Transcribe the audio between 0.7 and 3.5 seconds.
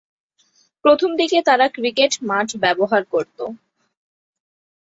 প্রথমদিকে তারা ক্রিকেট মাঠ ব্যবহার করত।